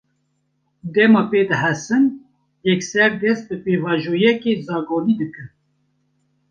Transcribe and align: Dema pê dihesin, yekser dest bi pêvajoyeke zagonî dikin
Dema 0.93 1.21
pê 1.31 1.39
dihesin, 1.49 2.03
yekser 2.67 3.11
dest 3.21 3.45
bi 3.49 3.55
pêvajoyeke 3.63 4.51
zagonî 4.67 5.13
dikin 5.19 5.49